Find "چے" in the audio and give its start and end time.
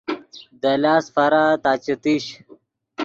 1.83-1.93